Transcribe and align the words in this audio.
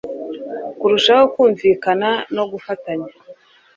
kurushaho 0.79 1.23
kumvikana 1.33 2.09
no 2.35 2.43
gufatanya 2.51 3.09